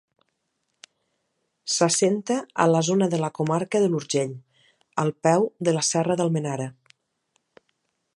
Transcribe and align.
S'assenta 1.73 2.37
a 2.63 2.65
la 2.71 2.81
zona 2.87 3.09
de 3.11 3.19
la 3.25 3.29
comarca 3.41 3.81
de 3.83 3.91
l’Urgell, 3.91 4.33
al 5.05 5.13
peu 5.29 5.47
de 5.69 5.75
la 5.77 5.85
Serra 5.93 6.17
d'Almenara. 6.23 6.67